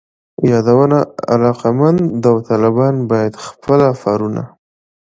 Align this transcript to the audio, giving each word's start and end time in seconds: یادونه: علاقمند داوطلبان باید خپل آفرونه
یادونه: 0.51 0.99
علاقمند 1.33 1.99
داوطلبان 2.23 2.95
باید 3.11 3.33
خپل 3.45 3.79
آفرونه 3.91 4.43